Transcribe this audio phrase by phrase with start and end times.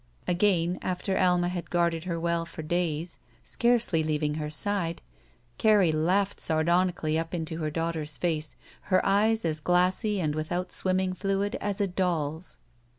[0.27, 4.99] Again, after Alma had guided her well for days, scarcely leaving her side,
[5.59, 8.55] Carrie laughed sardonically up into her daughter's face,
[8.89, 12.57] her eyes as glassy and without swimming fluid as a doll's.